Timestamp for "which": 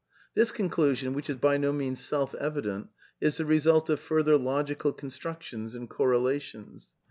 1.13-1.29